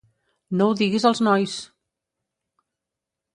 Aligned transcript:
No 0.61 0.67
ho 0.69 0.77
diguis 0.79 1.05
als 1.09 1.21
nois! 1.27 1.59